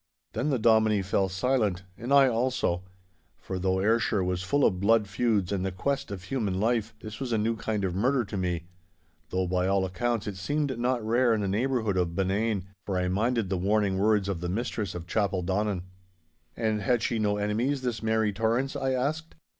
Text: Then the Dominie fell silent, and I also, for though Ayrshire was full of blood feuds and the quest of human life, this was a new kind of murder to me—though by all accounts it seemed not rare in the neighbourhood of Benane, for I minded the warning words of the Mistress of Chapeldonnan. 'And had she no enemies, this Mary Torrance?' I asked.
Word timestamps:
Then 0.33 0.49
the 0.49 0.57
Dominie 0.57 1.03
fell 1.03 1.29
silent, 1.29 1.83
and 1.95 2.11
I 2.11 2.27
also, 2.27 2.81
for 3.37 3.59
though 3.59 3.79
Ayrshire 3.79 4.23
was 4.23 4.41
full 4.41 4.65
of 4.65 4.79
blood 4.79 5.07
feuds 5.07 5.51
and 5.51 5.63
the 5.63 5.71
quest 5.71 6.09
of 6.09 6.23
human 6.23 6.59
life, 6.59 6.95
this 7.01 7.19
was 7.19 7.31
a 7.31 7.37
new 7.37 7.55
kind 7.55 7.83
of 7.83 7.93
murder 7.93 8.25
to 8.25 8.35
me—though 8.35 9.45
by 9.45 9.67
all 9.67 9.85
accounts 9.85 10.25
it 10.25 10.37
seemed 10.37 10.75
not 10.79 11.05
rare 11.05 11.35
in 11.35 11.41
the 11.41 11.47
neighbourhood 11.47 11.97
of 11.97 12.15
Benane, 12.15 12.63
for 12.83 12.97
I 12.97 13.09
minded 13.09 13.49
the 13.51 13.57
warning 13.59 13.99
words 13.99 14.27
of 14.27 14.41
the 14.41 14.49
Mistress 14.49 14.95
of 14.95 15.05
Chapeldonnan. 15.05 15.83
'And 16.57 16.81
had 16.81 17.03
she 17.03 17.19
no 17.19 17.37
enemies, 17.37 17.83
this 17.83 18.01
Mary 18.01 18.33
Torrance?' 18.33 18.75
I 18.75 18.93
asked. 18.93 19.35